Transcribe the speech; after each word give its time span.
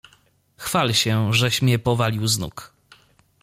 "Chwal 0.57 0.93
się 0.93 1.33
żeś 1.33 1.61
mnie 1.61 1.79
powalił 1.79 2.27
z 2.27 2.39
nóg." 2.39 2.73